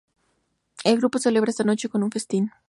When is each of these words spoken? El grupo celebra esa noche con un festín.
El 0.83 0.97
grupo 0.97 1.19
celebra 1.19 1.51
esa 1.51 1.63
noche 1.63 1.87
con 1.87 2.01
un 2.01 2.09
festín. 2.09 2.49